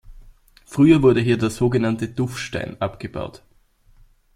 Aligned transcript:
Früher 0.65 1.03
wurde 1.03 1.21
hier 1.21 1.37
der 1.37 1.51
sogenannte 1.51 2.15
Tuffstein 2.15 2.75
abgebaut. 2.81 3.43